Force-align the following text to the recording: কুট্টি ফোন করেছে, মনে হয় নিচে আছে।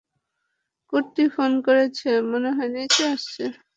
কুট্টি 0.93 1.23
ফোন 1.33 1.51
করেছে, 1.67 2.09
মনে 2.31 2.49
হয় 2.55 2.69
নিচে 2.75 3.03
আছে। 3.15 3.43